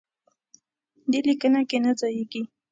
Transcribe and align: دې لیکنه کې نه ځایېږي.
دې 1.11 1.19
لیکنه 1.29 1.61
کې 1.69 1.77
نه 1.85 1.91
ځایېږي. 1.99 2.41